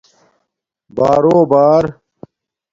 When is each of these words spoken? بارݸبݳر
بارݸبݳر 0.95 1.85